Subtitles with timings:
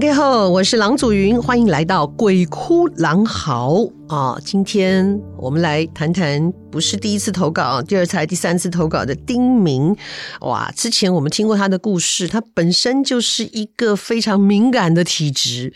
[0.00, 3.74] 家好，我是郎祖筠，欢迎来到《鬼哭狼嚎》
[4.08, 4.40] 啊！
[4.42, 9.94] 今天我们来谈谈，不是第一次投稿，第二次、第三次投稿的丁明。
[10.40, 15.74] 哇，之前我们听过他的故事，他本身就是一个非常敏感的体质，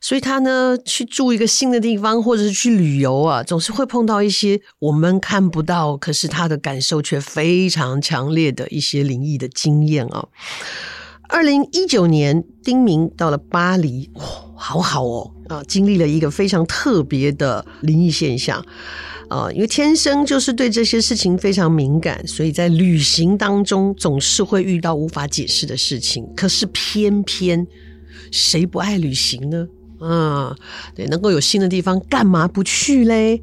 [0.00, 10.28] 所以他呢去住一个新的地方，或者是去旅游啊，总是会碰到一些我们看不到，可是他的感受却非常强烈的一些灵异的经验啊。
[11.32, 14.22] 二零一九年，丁明到了巴黎，哇，
[14.56, 15.62] 好好哦啊！
[15.66, 18.64] 经历了一个非常特别的灵异现象
[19.28, 26.26] 啊，因为天生就是对这些事情非常敏感，所以在旅行当中总是会遇到无法解释的事情。
[26.36, 27.64] 可是偏偏
[28.32, 29.66] 谁不爱旅行呢？
[30.00, 30.56] 啊，
[30.94, 33.42] 对，能够有新的地方，干嘛不去嘞？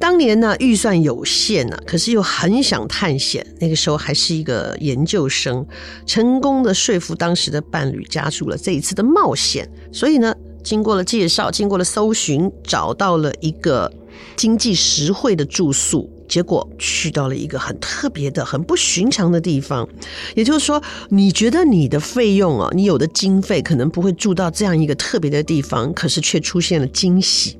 [0.00, 3.46] 当年呢，预算有限呢，可是又很想探险。
[3.60, 5.64] 那个时候还是一个研究生，
[6.06, 9.70] 成功的说服当时的伴侣加入了这一次的冒险。
[9.92, 13.92] 所以呢，经过了介绍，经过了搜寻，找到了一个
[14.36, 16.10] 经济实惠的住宿。
[16.26, 19.86] 结果去到了一个很特别的、很不寻常的地方。
[20.34, 27.58] 也就是说，你觉得你的费用啊，你有的经费可能不会住到这样一个特别的地方，可是却出现了惊喜。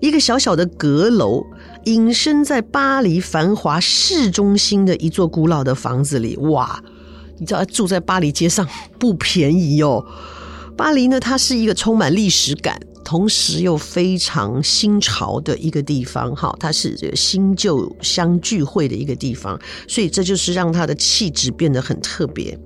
[0.00, 1.44] 一个小小的阁楼，
[1.86, 6.36] 隐身在巴黎繁华市中心的一座古老的房子里。
[6.38, 6.82] 哇，
[7.38, 10.04] 你知道住在巴黎街上不便宜哦。
[10.76, 16.34] 巴黎呢，它是一个充满历史感，同时又非常新潮的一个地方。
[16.34, 22.58] 哈，它是这新旧相聚会的一个地方，所以这就是让它的气质变得很特别。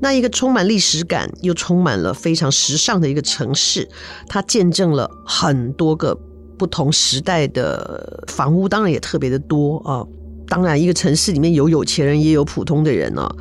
[0.00, 3.88] 那一个充满历史感又充满了非常时尚的一个城市，
[4.28, 6.18] 它见证了很多个
[6.58, 10.04] 不同时代的房屋，当然也特别的多啊。
[10.48, 13.32] 当然，一个城市里面有有钱人，也有普通的人啊。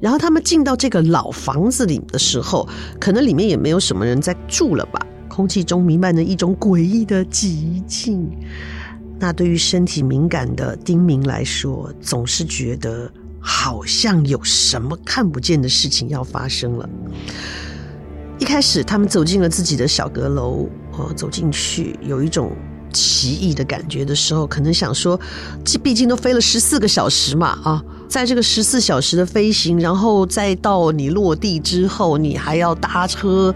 [0.00, 2.68] 然后他们进到这个老房子里的时候，
[3.00, 5.00] 可能里面也没有什么人在住了吧？
[5.28, 8.30] 空气中弥漫着一种诡异的寂静。
[9.18, 13.10] 那对于身体敏感的丁明来说，总是觉得。
[13.48, 16.88] 好像有什么看不见的事情要发生了。
[18.40, 22.52] 一开始，他们走进了自己的小阁楼，哦，走进去有一种
[22.92, 25.18] 奇异的感觉的时候，可能想说，
[25.64, 33.54] 这毕竟都飞了十四个小时嘛，啊，在这个十四小时的飞行，然后再到你落地之后，你还要搭车，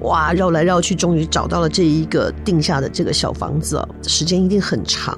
[0.00, 5.16] 哇，绕来绕去，终于找到了这一个定下的这个小房子，时间一定很长，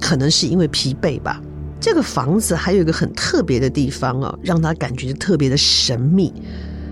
[0.00, 1.40] 可能是因为疲惫吧。
[1.78, 6.32] 这个房子还有一个很特别的地方啊，让他感觉特别的神秘。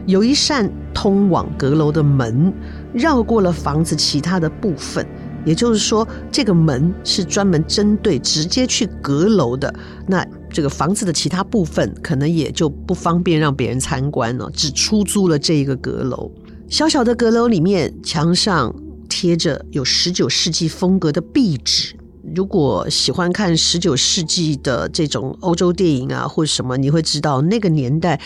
[0.08, 2.50] 有一扇通往阁楼的门，
[2.94, 5.06] 绕过了房子其他的部分，
[5.44, 9.72] 也就是说，这个门是专门针对直接去阁楼的。
[10.06, 16.32] 那这个房子的其他部分可能也就不方便让别人参观了，只出租了这一个阁楼。
[16.70, 18.74] 小小的阁楼里面，墙上
[19.10, 21.94] 贴着有十九世纪风格的壁纸。
[22.34, 28.18] 如果喜欢看十九世纪的这种欧洲电影啊，或者什么，你会知道那个年代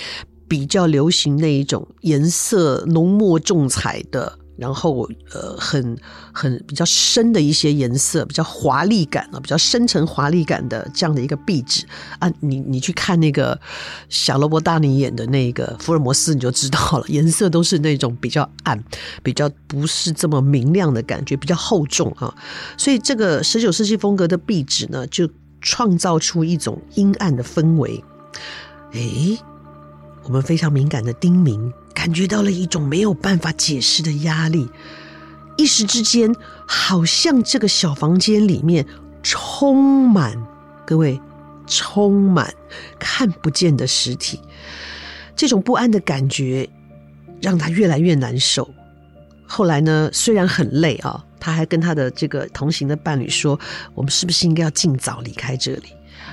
[0.53, 5.97] 比较流行那一种颜色浓墨重彩的，然后呃很
[6.31, 11.87] 很比较深的一些颜色，比较华丽感啊，比较深沉华丽感的这样的一个壁纸
[12.19, 13.59] 啊，你你去看那个
[14.11, 18.79] 小罗伯·大尼演的那个福尔摩斯，你就知道了，颜色都是那种比较暗，
[19.25, 22.35] 比较不是这么明亮的感觉，比较厚重啊，
[22.77, 25.27] 所以这个十九世纪风格的壁纸呢，就
[25.63, 28.05] 创造出一种阴暗的氛围。
[28.93, 29.39] 诶，
[30.25, 31.73] 我们非常敏感的丁明。
[31.95, 34.69] 感觉到了一种没有办法解释的压力，
[35.57, 36.35] 一时之间，
[36.67, 38.85] 好像这个小房间里面
[39.23, 40.37] 充满
[40.85, 41.21] 各位，
[41.67, 42.53] 充满
[42.99, 44.41] 看不见的实体。
[45.37, 46.69] 这种不安的感觉
[47.41, 48.69] 让他越来越难受。
[49.47, 53.61] 后来呢，虽然很累啊，他还跟他的这个同行的伴侣说
[53.95, 55.85] ：“我们是不是应该要尽早离开这里？”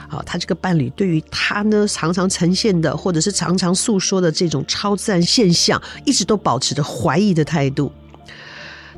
[0.09, 7.91] 好，他这个伴侣对于他呢常常呈现的，或者是常常诉说的这种超自然现象，一直都保持着怀疑的态度。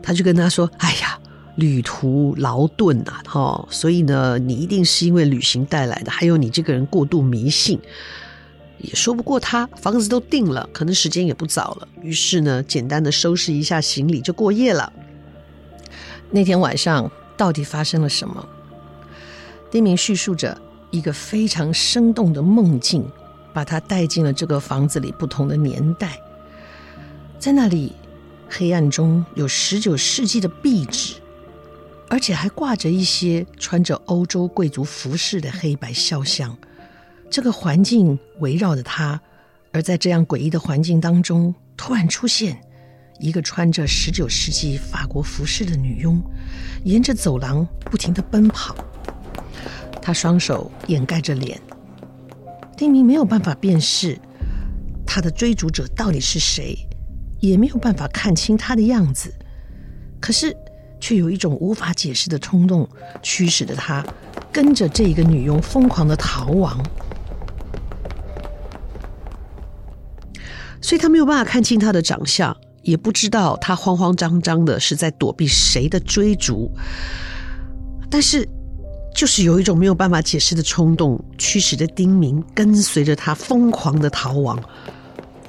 [0.01, 1.19] 他就跟他说：“哎呀，
[1.57, 7.79] 旅途劳顿啊，哈，所以呢，你一定是因为旅行带来的，还有你这个人过度迷信，
[8.79, 9.67] 也说不过他。
[9.75, 14.91] 房子都定了，可能时间也不早了，于是呢，简单的收拾一下行李就过夜了。
[16.31, 18.47] 那天晚上到底发生了什么？
[19.69, 20.59] 丁明叙述着
[20.91, 23.03] 一个非常生动的梦境，
[23.51, 26.19] 把他带进了这个房子里不同的年代，
[27.39, 27.93] 在那里。”
[28.53, 31.13] 黑暗中有十九世纪的壁纸，
[32.09, 36.57] 而且还挂着一些穿着欧洲贵族服饰的黑白肖像。
[37.29, 39.21] 这个环境围绕着他，
[39.71, 42.59] 而在这样诡异的环境当中，突然出现
[43.21, 46.21] 一个穿着十九世纪法国服饰的女佣，
[46.83, 48.75] 沿着走廊不停地奔跑。
[50.01, 51.59] 他双手掩盖着脸，
[52.75, 54.19] 丁明没有办法辨识
[55.05, 56.77] 他的追逐者到底是谁。
[57.39, 59.33] 也没有办法看清他的样子，
[60.19, 60.55] 可是
[60.99, 62.87] 却有一种无法解释的冲动
[63.23, 64.05] 驱使着他
[64.51, 66.79] 跟着这个女佣疯狂的逃亡，
[70.79, 76.71] 所以他没有办法看清他的长相，也不知道他慌慌张张的是在躲避谁的追逐，
[78.07, 78.47] 但是
[79.13, 84.57] 就是有一种没有办法解释的冲动驱使着丁明跟随着他疯狂的逃亡，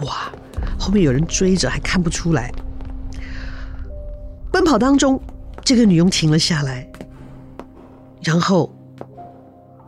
[0.03, 0.33] 哇！
[0.79, 2.53] 后面有人追着，还看不出来。
[4.51, 5.21] 奔跑当中，
[5.65, 6.87] 这个女佣停了下来，
[8.23, 8.71] 然后，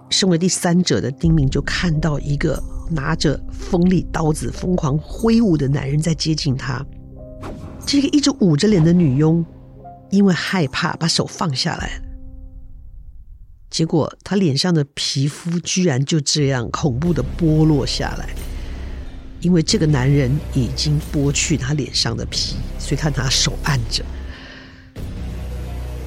[0.08, 2.60] 身为第三者的丁明就看到一个
[2.90, 6.84] 拿着锋利刀子疯狂挥舞的男人在接近他。
[7.84, 9.44] 这个一直捂着脸的女佣，
[10.10, 12.00] 因为害怕，把手放下来，
[13.74, 18.28] 结果他脸上的皮肤居然就这样恐怖的剥落下来。
[19.40, 24.04] 因为这个男人已经剥去他脸上的皮，所以他拿手按着，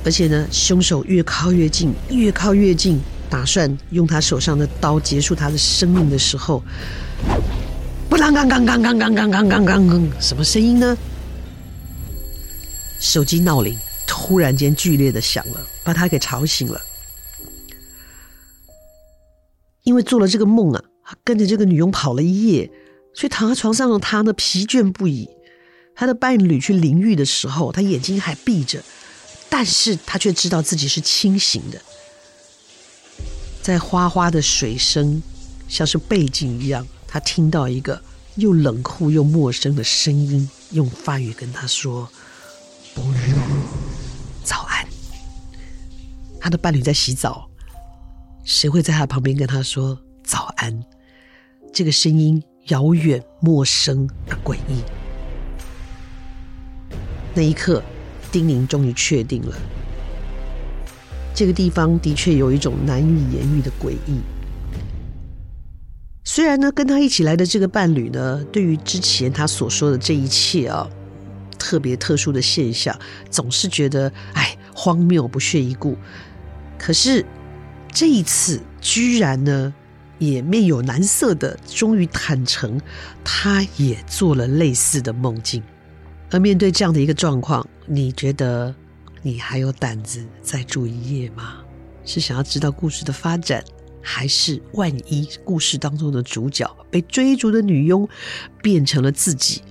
[0.06, 6.64] 而且呢，凶手越靠越近，越靠越近，打算用他手上的刀结束他的生命的时候，
[8.10, 10.98] 不啷刚刚刚刚刚刚刚刚刚，什么声音呢？
[13.02, 13.78] 手机闹铃
[14.08, 16.82] 突然间剧烈的响了，把他给吵醒了。
[19.88, 20.84] 因为做了这个梦啊，
[21.24, 22.70] 跟着这个女佣跑了一夜。
[23.14, 25.30] 所以躺在床上的他呢，疲倦不已。
[25.96, 28.84] 他的伴侣去淋浴的时候，他眼睛还闭着，
[29.50, 31.82] 但是他却知道自己是清醒的。
[33.62, 35.24] 在哗哗的水声，
[35.70, 38.02] 像是背景一样，他听到一个
[38.36, 42.10] 又冷酷又陌生的声音，用法语跟他说
[44.44, 44.86] 早安。”
[46.42, 47.50] 他的伴侣在洗澡，
[48.48, 50.82] 谁会在他旁边跟他说早安？
[51.74, 52.42] 这个声音。
[52.68, 54.84] 遥远、陌生而诡异。
[57.34, 57.82] 那一刻，
[58.30, 59.56] 丁宁终于确定了，
[61.34, 64.20] 这个地方的确有一种难以言喻的诡异。
[66.26, 70.90] 虽然呢，跟他一起来的这个伴侣呢，对于之前他所说的这一切啊，
[71.58, 73.00] 特别特殊的现象，
[73.30, 75.96] 总是觉得哎荒谬、不屑一顾。
[76.78, 77.26] 可是
[77.92, 79.74] 这一次，居然呢。
[80.20, 82.82] 也面有难色的，终于坦诚，
[83.24, 85.62] 他也做了类似的梦境。
[86.32, 88.74] 而面对这样的一个状况，你觉得
[89.22, 91.58] 你还有胆子再住一夜吗？
[92.04, 93.64] 是想要知道故事的发展，
[94.02, 98.10] 还是万一故事当中的主角被追逐的女佣
[98.64, 99.62] 变成了自己，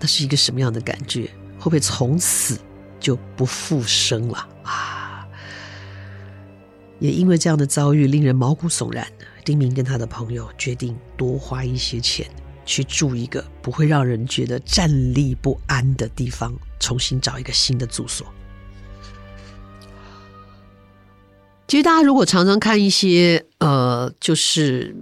[0.00, 1.24] 那是一个什么样的感觉？
[1.58, 2.58] 会不会从此
[2.98, 5.01] 就不复生了啊？
[7.02, 9.04] 也因为这样的遭遇，令人毛骨悚然。
[9.44, 12.24] 丁明跟他的朋友决定多花一些钱，
[12.64, 18.24] 去住一个不会让人觉得站立不安的地方，重新找一个新的住所。
[21.66, 24.94] 其实大家如果常常看一些呃，就是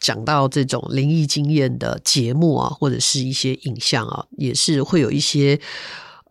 [0.00, 5.60] 讲到这种灵异经验的节目啊，或者是一些影像啊，也是会有一些。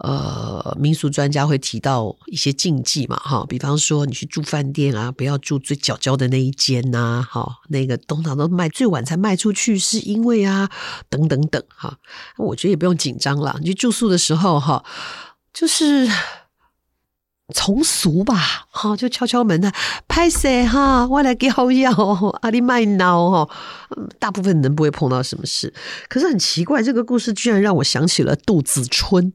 [0.03, 10.69] 呃，民俗专家会提到一些禁忌嘛，哈，比方说你去住饭店啊，不要住最角角的那一间呐，哈，那个通常都卖最晚才卖出去，是因为啊，
[11.09, 11.97] 等等等，哈，
[12.37, 13.57] 我觉得也不用紧张了。
[13.61, 14.83] 你去住宿的时候，哈，
[15.53, 16.09] 就是
[17.53, 19.71] 从俗吧，哈，就敲敲门呢，
[20.09, 21.93] 拍谁哈，我来给好药，
[22.41, 23.49] 阿里麦闹哈，
[24.19, 25.73] 大部分人不会碰到什么事，
[26.09, 29.31] 可是很奇怪，这个故事居然让我想起了杜子春。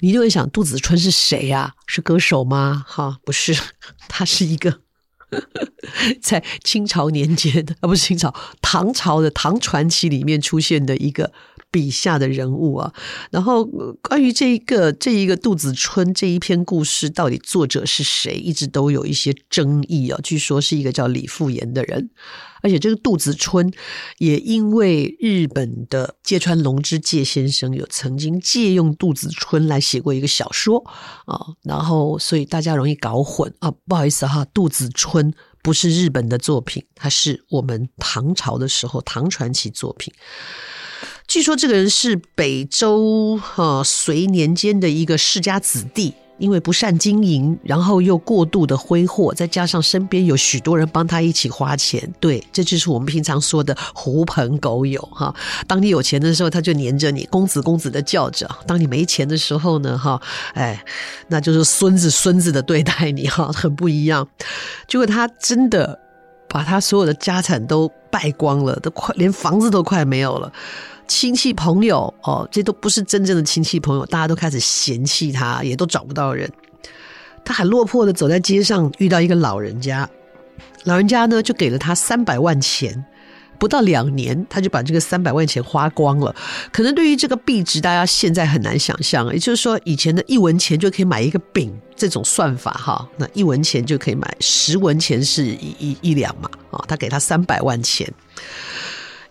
[0.00, 1.74] 你就会想，杜子春是谁呀？
[1.86, 2.84] 是歌手吗？
[2.86, 3.56] 哈，不是，
[4.08, 4.80] 他是一个
[6.22, 11.32] 在清朝年间的，啊，不是清朝，唐朝的唐传奇里面出现的一个。
[11.70, 12.92] 笔下的人物啊，
[13.30, 13.64] 然后
[14.02, 20.18] 关于这一个这一个杜子春这一篇故事，到底作者是谁，一直都有一些争议啊。
[20.22, 22.10] 据说是一个叫李复言的人，
[22.62, 23.70] 而且这个杜子春
[24.18, 30.82] 也因为日本的芥川龙之介先生有曾经借用杜子春来写过一个小说
[31.26, 33.70] 啊，然后所以大家容易搞混啊。
[33.86, 40.12] 不好意思哈，杜子春不是日本的作品，它是我们唐朝的时候唐传奇作品。
[41.28, 55.34] 据说这个人是北周哈隋年间的一个世家子弟，因为不善经营，然后又过度的挥霍，再加上身边有许多人帮他一起花钱，对，这就是我们平常说的狐朋狗友哈。
[55.66, 60.18] 当你有钱的时候，他就黏着你，公子公子的叫着；当你没钱的时候呢，哈，
[60.54, 60.82] 哎，
[61.28, 64.26] 那就是孙子孙子的对待你哈，很不一样。
[64.86, 66.00] 结果他真的
[66.48, 70.50] 把他所有的家产都败光了，都快连房子都快没有了。
[71.08, 76.48] 亲戚朋友哦，这都不是真正的亲戚朋友，大家都开始嫌弃他，也都找不到人。
[77.44, 80.08] 他很落魄的走在街上，遇到一个老人家，
[80.84, 83.04] 老人家呢就给了他三百万钱，
[83.58, 86.34] 不到两年他就把这个三百万钱花光了。
[86.70, 98.12] 可能对于这个币值，大家现在很难想象，也就是说，以前的一文钱就可以买一个饼，这种算法哈，那一文钱就可以买十文钱是一一一两嘛啊，他给他三百万钱。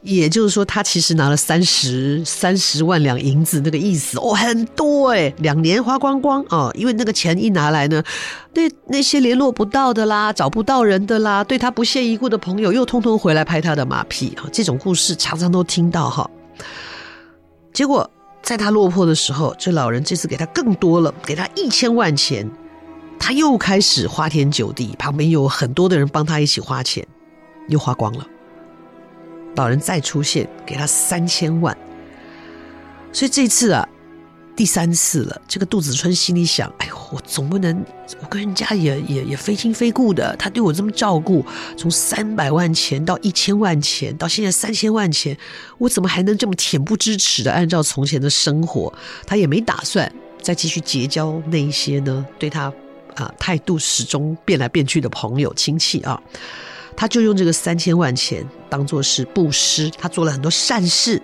[0.07, 8.01] 也就是说，他其实拿了三十三十万两银子，那个意思哦，很多诶，两年花光光哦，因为那个钱一拿来呢，
[8.53, 16.29] 那那些联络不到的啦，找不到人的啦，对他不屑一顾的朋友，又通通回来拍他的马屁啊，这种故事常常都听到哈。
[17.73, 18.09] 结果
[18.41, 22.49] 在他落魄的时候，这老人这次给他更多了，给他一千万钱，
[23.19, 27.05] 他又开始花天酒地，旁边有很多的人帮他一起花钱，
[27.67, 28.25] 又花光了。
[29.57, 31.75] 老人再出现，给他三千万，
[33.11, 33.89] 所以这次啊，
[34.55, 35.41] 第三次了。
[35.47, 37.83] 这个杜子春心里想：哎呦，我总不能，
[38.21, 41.43] 我跟人家也也也非亲非故的，他对我这么照顾，
[41.75, 45.35] 从三百万钱到一千万钱，到现在三千万钱，
[45.79, 48.93] 我怎么还能这么恬不知耻的按照从前的生活？
[49.25, 52.71] 他也没打算再继续结交那一些呢，对他
[53.15, 56.21] 啊态度始终变来变去的朋友亲戚啊。
[56.97, 61.21] 他就用这个三千万钱当做是布施，他做了很多善事，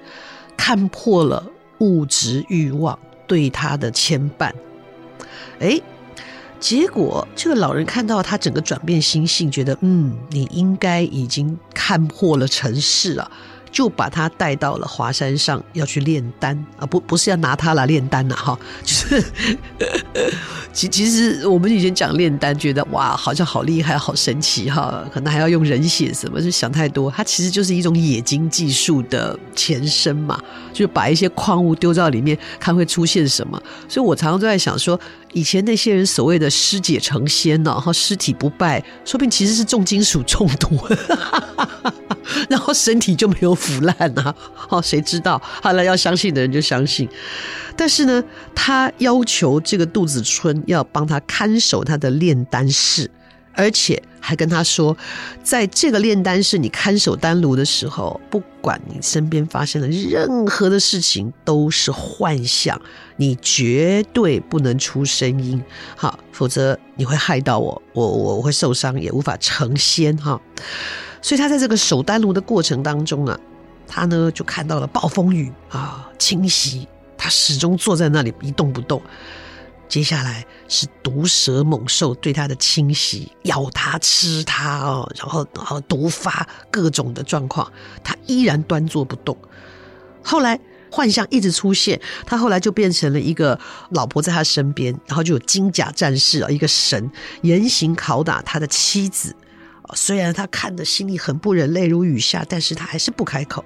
[0.55, 1.43] 看破了
[1.79, 4.51] 物质欲望对他的牵绊。
[5.59, 5.81] 哎，
[6.59, 13.31] 结果这个老人看到他整个转变心性，觉得嗯，你应该已经看破了尘世了。
[13.73, 16.85] 就把他带到了华山上，要去炼丹啊！
[16.85, 19.23] 不，不是要拿他来炼丹呐，哈， 就是
[20.71, 27.09] 其其实我们以前讲炼丹，觉得哇，好像好厉害，好神奇哈，可能还要用人血什么，就想太多。
[27.09, 30.39] 它其实就是一种冶金技术的前身嘛，
[30.71, 33.59] 就把一些矿物丢到里面，看会出现什么。
[33.89, 34.99] 所以我常常都在想说，
[35.33, 40.79] 以前那些人所谓的尸解成仙呢，哈，尸体不败，说不定其实是重金属中毒。
[42.49, 44.33] 然后身体就没有腐烂啊！
[44.53, 45.41] 好，谁知道？
[45.43, 47.07] 好了要相信的人就相信。
[47.75, 48.23] 但是呢，
[48.55, 53.09] 他要求这个杜子春要帮他看守他的炼丹室，
[53.53, 54.95] 而且还跟他说，
[55.43, 62.79] 在这个炼丹室你看守丹炉的时候，不管你身边发生的任何的事情都是幻象，
[63.15, 65.63] 你绝对不能出声音，
[65.95, 70.39] 好，否则你会害到我，我我会受伤，也无法成仙哈。
[71.21, 73.39] 所以他在这个守丹炉的过程当中啊，
[73.87, 79.01] 他呢就看到了暴风雨啊侵袭，他始终坐在那里一动不动。
[79.87, 87.71] 接下来是毒蛇猛兽对他的侵袭，咬他、吃他哦，然后然后毒发各种的状况，
[88.03, 89.37] 他依然端坐不动。
[90.23, 90.59] 后来
[90.93, 93.59] 幻象一直出现，他后来就变成了一个
[93.89, 97.09] 老婆在他身边，然后就有金甲战士啊，一个神
[97.41, 99.35] 严刑拷打他的妻子。
[99.95, 103.65] 虽然他看的心里很不忍，泪如雨下，但是他还是不开口。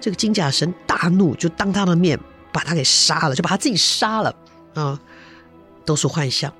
[0.00, 2.20] 这个金甲神大怒，就当他的面
[2.52, 4.34] 把他给杀了，就把他自己杀了
[4.74, 5.00] 啊！
[5.86, 6.52] 都是幻象。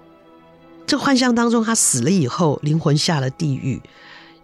[0.86, 3.82] 这幻象当中，他死了以后，灵魂下了地狱，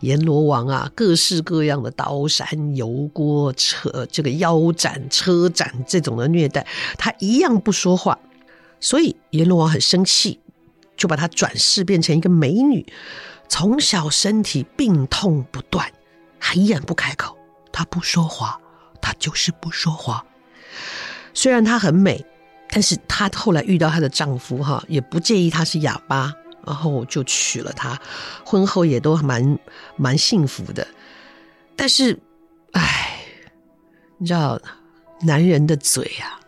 [0.05, 8.19] 阎罗王啊，各式各样的刀山油锅、车这个腰斩、车斩这种的虐待，他一样不说话。
[8.79, 10.39] 所以阎罗王很生气。
[10.97, 12.87] 就把她转世变成一个美女，
[13.49, 15.91] 从小身体病痛不断，
[16.39, 17.37] 还依然不开口。
[17.73, 18.61] 她不说话，
[19.03, 20.25] 她就是不说话。
[21.35, 22.25] 虽然她很美，
[22.71, 26.33] 但是她后来遇到她的丈夫哈，也不介意她是哑巴，
[26.67, 28.01] 然后就娶了她，
[28.45, 29.59] 婚后也都蛮
[29.97, 30.87] 蛮幸福的。
[31.77, 32.19] 但是，
[32.73, 33.19] 唉，
[34.19, 34.61] 你知道，
[35.23, 36.41] 男人的嘴啊，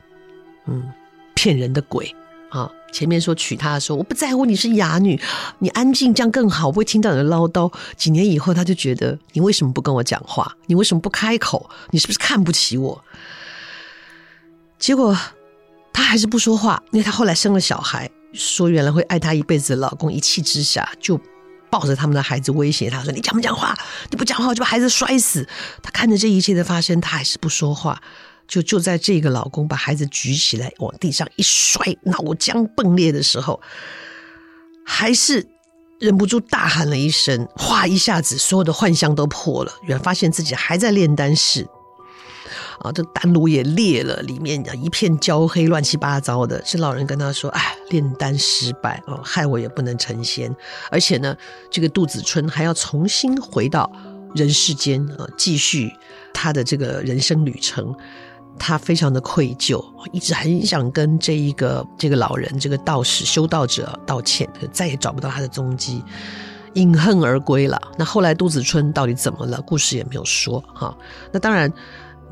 [0.67, 0.93] 嗯，
[1.35, 2.15] 骗人的鬼
[2.51, 2.71] 啊！
[2.93, 5.21] 前面说娶她的时候，我不在乎你是哑女，
[5.59, 7.71] 你安静这样更好，不会听到你的唠叨。
[7.97, 10.57] 几年以后，他就觉得你为什么不跟我讲话？
[10.67, 11.69] 你为什么不开口？
[11.91, 13.05] 你是不是看不起我？
[14.79, 15.19] 结果
[15.93, 21.21] 他还是不说话，因为他后来生了小孩，说原来会爱她一辈子的老公，一气之下就
[21.71, 23.77] 抱着他们的孩子威胁她说：“你讲不讲话？
[24.11, 25.47] 你不讲话，我就把孩子摔死。”
[25.83, 28.01] 她看着这一切的发生，她还是不说话。
[28.47, 33.61] 就就在这个老公把孩子举起来往地上一摔，脑浆迸裂的时候，
[34.85, 35.45] 还是
[35.99, 39.73] 忍不住大喊了一声，哗，一下子所有的幻象都破了。
[39.89, 41.67] 原来发现自己还在炼丹室，
[42.81, 46.65] 啊，这丹炉也裂了，里面一片焦黑，乱七八糟的。
[46.65, 50.55] 是老人跟他说：“哎，炼丹失败哦，害我也不能成仙。
[50.91, 51.37] 而且呢，
[51.71, 53.91] 这个杜子春还要重新回到
[54.35, 55.93] 人世间啊，继续
[56.35, 57.95] 他的这个人生旅程。”
[58.59, 66.03] 他非常的愧疚，一直很想跟这一个这个老人、这个道士、修道者道歉，再也找不到他的踪迹，
[66.73, 67.79] 饮恨而归了。
[67.99, 69.61] 那后来杜子春到底怎么了？
[69.61, 70.97] 故事也没有说哈。
[71.31, 71.71] 那当然。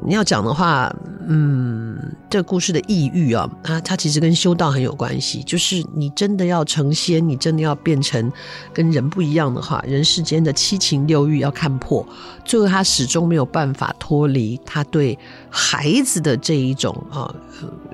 [0.02, 0.94] 你要讲的话，
[1.26, 1.98] 嗯，
[2.28, 5.42] 这故事的意喻啊，它它其实跟修道很有关系。
[5.44, 8.30] 就是你真的要成仙，你真的要变成
[8.72, 12.06] 跟人不一样的话，人世间的七情六欲要看破。
[12.44, 17.34] 最后他始终没有办法脱离他对孩子的这一种啊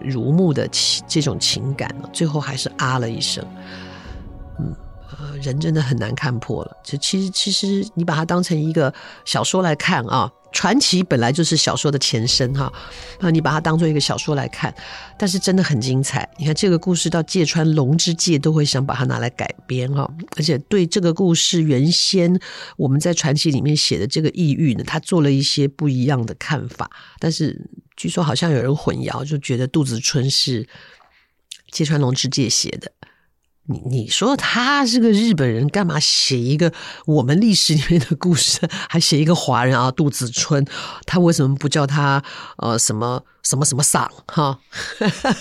[0.03, 0.69] 如慕的
[1.07, 3.45] 这种情感，最后还是啊了一声。
[5.19, 6.77] 呃，人真的很难看破了。
[6.85, 8.93] 就其实其实你把它当成一个
[9.25, 10.31] 小说来看啊。
[10.53, 12.73] 传奇本来就是小说的前身哈，
[13.21, 14.75] 啊，你把它当做一个小说来看，
[15.17, 16.29] 但是真的很精彩。
[16.39, 22.37] 你看这个故事到芥川龙之介都会想把它拿来改编哈，而且对这个故事原先
[22.77, 26.91] 我们在传奇里面写的这个抑郁呢，他做了一些不一样的看法。
[27.21, 30.69] 但是据说好像有人混淆，就觉得杜子春是
[31.71, 32.91] 芥川龙之介写的。
[33.71, 36.73] 你你说他是个日本人，干嘛写一个
[37.07, 39.93] 我们历史里面的故事，还写一个华人啊？
[39.93, 40.67] 杜子春，
[41.07, 42.21] 他为什么不叫他
[42.57, 44.59] 呃什么什么什么桑哈？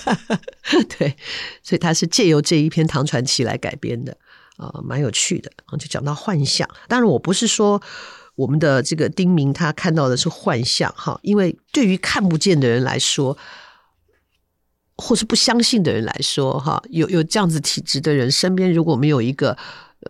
[0.99, 1.15] 对，
[1.63, 4.15] 所以他是借由这一篇唐传奇来改编的，
[4.57, 5.51] 呃，蛮有趣的。
[5.79, 7.81] 就讲到幻象，当然我不是说
[8.35, 13.35] 我们的这个丁明他看到的是幻象哈，因为对于看不见的人来说。
[14.99, 19.57] 或是不相信的人来说，哈，有有这样子体质的人，身边如果没有一个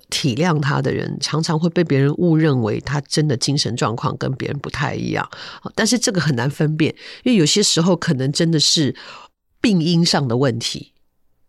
[0.09, 5.29] 体谅他的人，常常会被别人误认为他真的精神状况跟别人不太一样。
[5.75, 8.95] 但是这个很难分辨，因为有些时候可能真的是
[9.61, 10.93] 病因上的问题。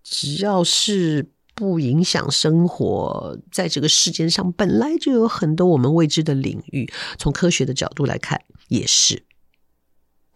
[0.03, 9.22] 只要是不影响生活，在这个世间上本来就有很多我们未知的领域，从科学的角度来看也是。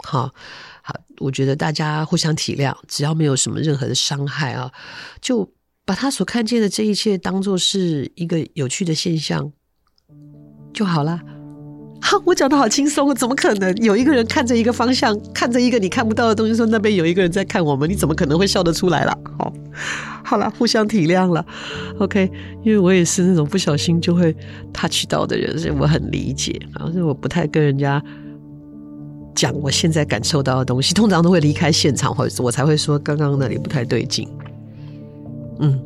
[0.05, 0.35] 好。
[0.87, 4.71] 好，我觉得大家互相体谅，只要没有什么任何的伤害啊，
[5.19, 5.51] 就
[5.87, 9.51] 把他所看见的这一切当做是一个有趣的现象
[10.75, 11.19] 就好了。
[12.03, 19.19] 好，我讲的好轻松，怎么可能有一个人看着一个方向，看着一个你看不到的东西，说那边有一个人在看我们，你怎么可能会笑得出来了？
[19.39, 19.51] 好，
[20.23, 21.43] 好了，互相体谅了。
[21.99, 22.31] OK，
[22.63, 24.37] 因为我也是那种不小心就会
[24.75, 28.05] touch 到的人，所以我很理解，然后所以我不太跟人家。
[29.35, 34.29] 讲我现在感受到的东西，通常都会离开现场，或者我才会说刚刚那里不太对劲。
[35.61, 35.81] 嗯，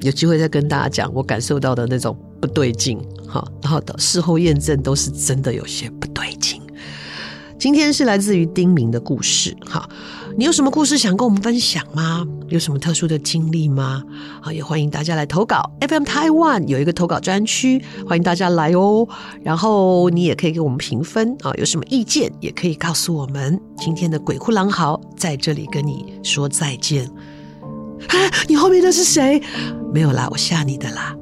[0.00, 6.60] 有机会再跟大家讲我感受到的那种不对劲，哈，然后的事后验证都是真的有些不对劲。
[7.58, 9.88] 今天是来自于丁明的故事，哈。
[10.38, 12.24] 你有什么故事想跟我们分享吗？
[12.46, 14.04] 有什么特殊的经历吗？
[14.40, 15.68] 好，也欢迎大家来投稿。
[15.80, 19.04] FM Taiwan 有一个投稿专区，欢迎大家来哦。
[19.42, 23.60] 然后你也可以给我们评分啊，有什么意见也可以告诉我们。
[23.78, 27.04] 今天的鬼哭狼嚎在这里跟你说再见。
[28.06, 28.14] 啊，
[28.46, 29.42] 你后面的是谁？
[29.92, 31.16] 没有啦，我吓你的啦。